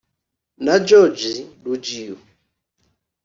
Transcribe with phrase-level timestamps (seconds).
[0.65, 2.15] na Georges Ruggiu